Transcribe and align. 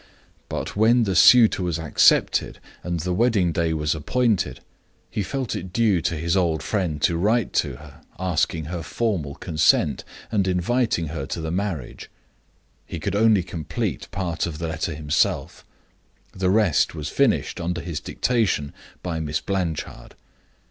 But 0.49 0.75
when 0.75 1.03
the 1.03 1.15
suitor 1.15 1.61
was 1.61 1.77
accepted, 1.77 2.57
and 2.81 3.01
the 3.01 3.13
wedding 3.13 3.51
day 3.51 3.71
was 3.71 3.93
appointed, 3.93 4.59
he 5.11 5.21
felt 5.21 5.55
it 5.55 5.71
due 5.71 6.01
to 6.01 6.15
his 6.17 6.35
old 6.35 6.63
friend 6.63 6.99
to 7.03 7.17
write 7.19 7.53
to 7.61 7.75
her, 7.75 8.01
asking 8.17 8.65
her 8.65 8.81
formal 8.81 9.35
consent 9.35 10.03
and 10.31 10.47
inviting 10.47 11.09
her 11.09 11.27
to 11.27 11.39
the 11.39 11.51
marriage. 11.51 12.09
He 12.87 12.99
could 12.99 13.15
only 13.15 13.43
complete 13.43 14.09
part 14.09 14.47
of 14.47 14.57
the 14.57 14.67
letter 14.69 14.95
himself; 14.95 15.63
the 16.31 16.49
rest 16.49 16.95
was 16.95 17.09
finished, 17.09 17.61
under 17.61 17.79
his 17.81 17.99
dictation, 17.99 18.73
by 19.03 19.19
Miss 19.19 19.39
Blanchard. 19.39 20.15